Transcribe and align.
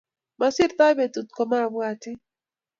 Masirtoi 0.39 0.93
betut 0.97 1.27
komabwatin 1.35 2.17